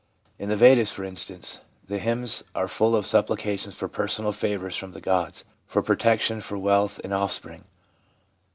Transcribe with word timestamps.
In 0.39 0.49
the 0.49 0.55
Vedas, 0.55 0.89
for 0.91 1.03
instance, 1.03 1.59
the 1.87 1.99
hymns 1.99 2.43
are 2.55 2.67
full 2.67 2.95
of 2.95 3.05
supplications 3.05 3.75
for 3.75 3.87
personal 3.87 4.31
favours 4.31 4.75
from 4.75 4.93
the 4.93 4.99
gods— 4.99 5.43
for 5.67 5.83
protection, 5.83 6.41
for 6.41 6.57
wealth, 6.57 6.99
and 7.03 7.13
offspring. 7.13 7.65